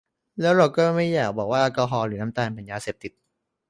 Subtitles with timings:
[0.41, 3.11] แล้วเราก็ไม่อยากบอกว่าแอลกอฮอล์ หรือน้ำตาล เป็นยาเสพติด